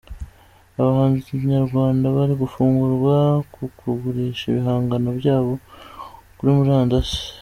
[0.79, 3.15] Abahanzi Nyarwanda bari guhugurwa
[3.53, 5.51] ku kugurisha ibihangano byabo
[6.37, 7.19] kuri Murandasi